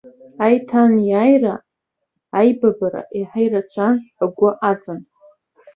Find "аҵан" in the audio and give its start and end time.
4.69-4.99